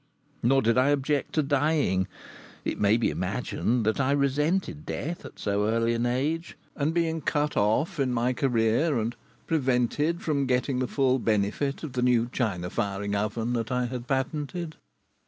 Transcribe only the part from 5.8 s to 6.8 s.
an age,